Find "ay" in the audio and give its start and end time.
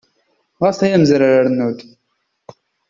0.79-0.91